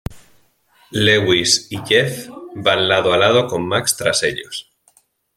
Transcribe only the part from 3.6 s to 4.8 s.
Max tras ellos.